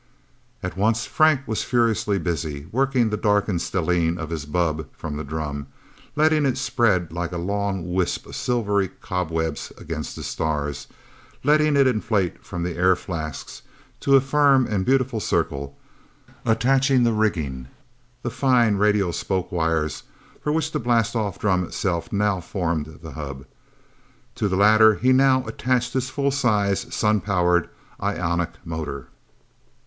[0.63, 5.23] At once Frank was furiously busy, working the darkened stellene of his bubb from the
[5.23, 5.67] drum,
[6.15, 10.87] letting it spread like a long wisp of silvery cobweb against the stars,
[11.43, 13.61] letting it inflate from the air flasks
[13.99, 15.77] to a firm and beautiful circle,
[16.47, 17.67] attaching the rigging,
[18.23, 20.01] the fine, radial spokewires
[20.43, 23.45] for which the blastoff drum itself now formed the hub.
[24.33, 27.69] To the latter he now attached his full size, sun powered
[28.01, 29.07] ionic motor.